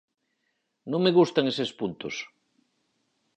[0.91, 2.15] Non me gustan eses puntos.